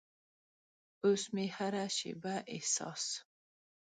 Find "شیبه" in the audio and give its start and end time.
1.97-2.35